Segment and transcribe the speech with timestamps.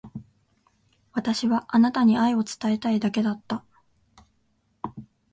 [1.13, 3.63] 私はあなたに愛を伝えたいだけだった。